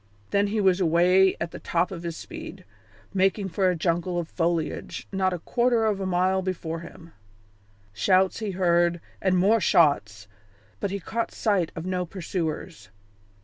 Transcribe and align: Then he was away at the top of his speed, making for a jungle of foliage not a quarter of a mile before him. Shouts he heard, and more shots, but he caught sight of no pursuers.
Then 0.31 0.47
he 0.47 0.59
was 0.59 0.79
away 0.81 1.37
at 1.39 1.51
the 1.51 1.59
top 1.59 1.91
of 1.91 2.01
his 2.01 2.17
speed, 2.17 2.65
making 3.13 3.49
for 3.49 3.69
a 3.69 3.75
jungle 3.75 4.17
of 4.17 4.27
foliage 4.27 5.07
not 5.11 5.31
a 5.31 5.37
quarter 5.37 5.85
of 5.85 5.99
a 5.99 6.07
mile 6.07 6.41
before 6.41 6.79
him. 6.79 7.13
Shouts 7.93 8.39
he 8.39 8.49
heard, 8.49 8.99
and 9.21 9.37
more 9.37 9.61
shots, 9.61 10.27
but 10.79 10.89
he 10.89 10.99
caught 10.99 11.29
sight 11.31 11.71
of 11.75 11.85
no 11.85 12.03
pursuers. 12.07 12.89